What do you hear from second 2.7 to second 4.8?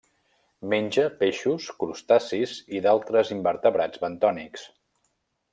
i d'altres invertebrats bentònics.